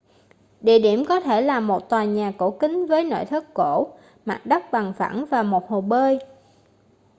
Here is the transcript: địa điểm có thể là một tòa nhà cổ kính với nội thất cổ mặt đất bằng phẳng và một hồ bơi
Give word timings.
địa 0.61 0.79
điểm 0.79 1.05
có 1.09 1.19
thể 1.19 1.41
là 1.41 1.59
một 1.59 1.89
tòa 1.89 2.05
nhà 2.05 2.33
cổ 2.37 2.51
kính 2.51 2.85
với 2.85 3.03
nội 3.03 3.25
thất 3.25 3.53
cổ 3.53 3.87
mặt 4.25 4.41
đất 4.45 4.63
bằng 4.71 4.93
phẳng 4.97 5.25
và 5.29 5.43
một 5.43 5.67
hồ 5.69 5.81
bơi 5.81 6.19